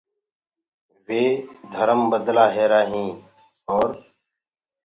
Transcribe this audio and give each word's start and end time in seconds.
وي 1.05 1.23
مجب 1.71 1.89
بدلآهيرآ 2.11 2.81
هينٚ 2.91 3.15
اور 3.69 3.89